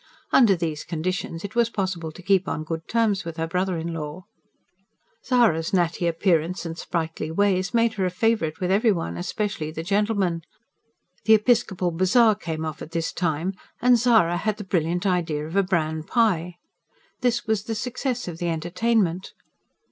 [0.31, 3.93] Under these conditions it was possible to keep on good terms with her brother in
[3.93, 4.25] law.
[5.23, 9.83] Zara's natty appearance and sprightly ways made her a favourite with every one especially the
[9.83, 10.41] gentlemen.
[11.25, 15.55] The episcopal bazaar came off at this time; and Zara had the brilliant idea of
[15.55, 16.55] a bran pie.
[17.19, 19.33] This was the success of the entertainment.